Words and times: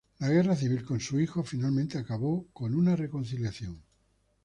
La 0.19 0.29
guerra 0.31 0.55
civil 0.55 0.83
con 0.83 0.99
su 0.99 1.19
hijo 1.19 1.43
finalmente 1.43 1.99
acabó 1.99 2.47
con 2.53 2.73
una 2.73 2.95
reconciliación. 2.95 3.83